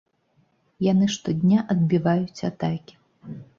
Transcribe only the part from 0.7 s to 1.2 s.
Яны